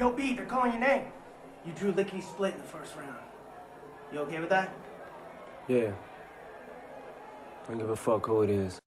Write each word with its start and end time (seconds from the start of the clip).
Yo, 0.00 0.10
B, 0.10 0.32
they're 0.32 0.46
calling 0.46 0.72
your 0.72 0.80
name. 0.80 1.04
You 1.66 1.74
drew 1.74 1.92
lickety 1.92 2.22
split 2.22 2.54
in 2.54 2.58
the 2.62 2.66
first 2.66 2.96
round. 2.96 3.18
You 4.10 4.20
okay 4.20 4.40
with 4.40 4.48
that? 4.48 4.74
Yeah. 5.68 5.92
I 7.64 7.68
Don't 7.68 7.76
give 7.76 7.90
a 7.90 7.96
fuck 7.96 8.24
who 8.24 8.40
it 8.40 8.48
is. 8.48 8.78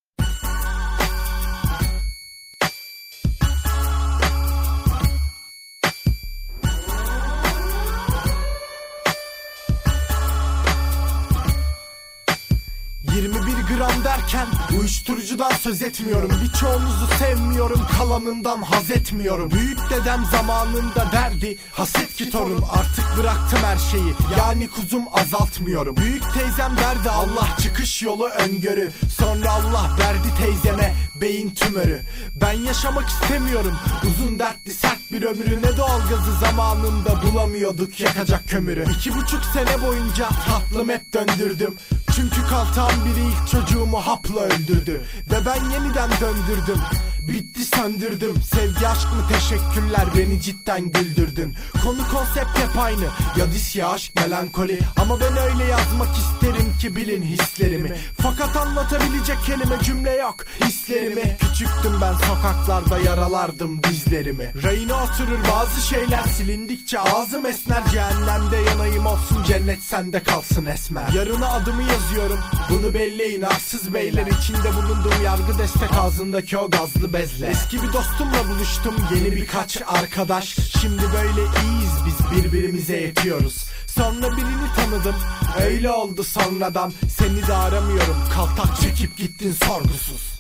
...21 13.14 13.68
gram 13.68 14.04
derken 14.04 14.48
uyuşturucudan 14.80 15.52
söz 15.52 15.82
etmiyorum. 15.82 16.32
Birçoğunuzu 16.44 17.08
sevmiyorum 17.20 17.82
kalanından 17.98 18.62
haz 18.62 18.92
etmiyorum. 18.92 19.52
Büyük 19.52 19.80
dedem 19.90 20.26
zamanında 20.32 21.12
derdi 21.12 21.58
haset 21.72 22.14
ki 22.14 22.30
torun 22.30 22.64
Artık 22.72 23.06
bıraktım 23.18 23.60
her 23.64 23.78
şeyi. 23.78 24.14
Yani 24.38 24.68
kuzum 24.68 25.04
azaltmıyorum. 25.14 25.98
Büyük 25.98 26.34
teyzem 26.34 26.78
derdi 26.78 27.10
Allah 27.10 27.48
çıkış 27.62 28.02
yolu 28.02 28.28
öngörü. 28.28 28.92
Sonra 29.20 29.52
Allah 29.52 29.98
verdi 30.00 30.28
teyzeme 30.42 30.94
beyin 31.22 31.50
tümörü. 31.50 32.02
Ben 32.42 32.54
yaşamak 32.54 33.10
istemiyorum. 33.10 33.74
Uzun 34.04 34.40
dertli 34.40 34.74
sert 34.74 35.12
bir 35.12 35.22
ömrü. 35.22 35.62
Ne 35.62 35.78
doğalgazı 35.78 36.32
zamanında 36.42 37.22
bulamıyorduk 37.24 38.00
yakacak 38.00 38.48
kömürü. 38.48 38.86
İki 38.98 39.16
buçuk 39.16 39.46
sene 39.54 39.82
boyunca 39.82 40.30
tatlım 40.48 40.90
hep 40.90 41.14
döndürdüm 41.14 41.76
çünkü 42.16 42.48
kaltağın 42.50 43.06
biri 43.06 43.24
ilk 43.26 43.48
çocuğumu 43.48 43.98
hapla 43.98 44.40
öldürdü. 44.40 45.02
Ve 45.32 45.46
ben 45.46 45.70
yeniden 45.70 46.10
döndürdüm 46.22 46.82
Bitti 47.28 47.66
söndürdüm. 47.66 48.42
Sevgi 48.54 48.88
aşk 48.88 49.08
mı 49.08 49.28
teşekkürler 49.30 50.06
beni 50.18 50.42
cidden 50.42 50.92
güldürdün. 50.92 51.56
Konu 51.84 52.10
konsept 52.12 52.60
hep 52.60 52.78
aynı. 52.78 53.06
Ya 53.38 53.52
dis 53.54 53.76
ya 53.76 53.90
aşk 53.90 54.16
melankoli. 54.16 54.80
Ama 55.02 55.20
ben 55.20 55.38
öyle 55.38 55.64
yazmak 55.64 56.10
isterim 56.18 56.74
ki 56.82 56.96
bilin 56.96 57.24
hislerimi. 57.24 57.98
Fakat 58.22 58.58
anlatabilecek 58.58 59.38
kelime 59.46 59.80
cümle 59.84 60.12
yok 60.12 60.36
Hislerimi. 60.66 61.38
Küçüktüm 61.40 62.02
ben 62.02 62.14
sokaklarda 62.14 62.98
yaralardım 63.00 63.84
dizlerimi. 63.84 64.54
Rayına 64.64 65.04
oturur 65.04 65.40
bazı 65.52 65.82
şeyler 65.82 66.24
silindikçe 66.24 67.00
ağzım 67.00 67.46
esner. 67.46 67.84
Cehennemde 67.92 68.58
yanayım 68.70 69.06
olsun 69.06 69.44
cennet 69.48 69.84
sende 69.84 70.24
kalsın 70.24 70.66
esmer. 70.66 71.10
Yarına 71.14 71.48
adımı 71.48 71.84
yazıyorum 71.84 72.40
bunu 72.70 72.94
belleyin 72.94 73.42
arsız 73.42 73.94
beyler. 73.94 74.28
İçinde 74.28 74.76
bulunduğum 74.76 75.24
yargı 75.24 75.58
destek 75.60 75.94
ağzındaki 75.94 76.58
o 76.58 76.70
gazlı 76.70 77.13
bezle. 77.14 77.48
Eski 77.48 77.82
bir 77.82 77.94
dostumla 77.94 78.50
buluştum 78.50 78.96
yeni 79.16 79.36
birkaç 79.36 79.82
arkadaş. 79.88 80.56
Şimdi 80.82 81.02
böyle 81.02 81.42
iyiyiz 81.42 81.94
biz 82.06 82.32
birbirimize 82.32 82.98
yetiyoruz. 82.98 83.66
Sonra 83.88 84.38
birini 84.38 84.76
tanıdım 84.76 85.16
öyle 85.62 85.92
oldu 85.92 86.24
sonradan. 86.24 86.94
Seni 87.18 87.48
de 87.48 87.54
aramıyorum 87.54 88.18
kaltak 88.34 88.82
çekip 88.82 89.18
gittin 89.18 89.52
sorgusuz 89.52 90.33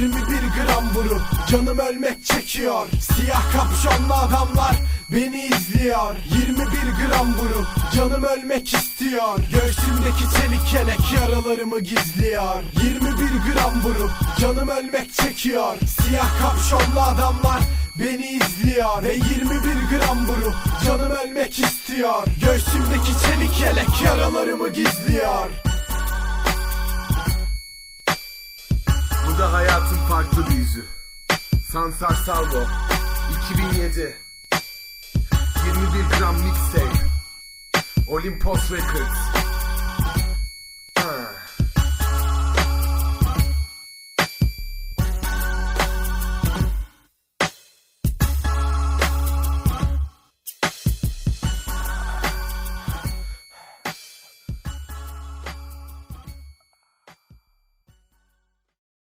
...21 0.00 0.10
gram 0.56 0.94
vurup 0.94 1.22
canım 1.48 1.78
ölmek 1.78 2.24
çekiyor. 2.24 2.86
Siyah 3.00 3.52
kapşonlu 3.52 4.14
adamlar 4.14 4.76
beni 5.12 5.46
izliyor. 5.46 6.16
21 6.24 6.64
gram 6.64 7.34
vurup 7.34 7.66
canım 7.96 8.24
ölmek 8.24 8.74
istiyor. 8.74 9.38
Göğsümdeki 9.52 10.24
çelik 10.36 10.74
yelek 10.74 11.00
yaralarımı 11.12 11.80
gizliyor. 11.80 12.62
21 12.82 13.10
gram 13.52 13.82
vurup 13.84 14.10
canım 14.40 14.68
ölmek 14.68 15.14
çekiyor. 15.14 15.74
Siyah 15.86 16.40
kapşonlu 16.42 17.00
adamlar 17.00 17.60
beni 17.98 18.26
izliyor. 18.26 19.02
Ve 19.02 19.12
21 19.12 19.20
gram 19.90 20.26
vurup 20.26 20.54
canım 20.86 21.12
ölmek 21.24 21.58
istiyor. 21.58 22.22
Göğsümdeki 22.40 23.12
çelik 23.26 23.60
yelek 23.60 24.02
yaralarımı 24.04 24.68
gizliyor 24.68 25.69
da 29.52 29.56
hayatın 29.56 29.96
farklı 29.96 30.46
bir 30.50 30.54
yüzü. 30.54 30.84
Sansar 31.72 32.14
Salvo 32.14 32.66
2007 33.52 34.16
21 35.66 36.18
gram 36.18 36.34
mixtape. 36.34 37.06
Olympus 38.06 38.70
Records 38.70 39.39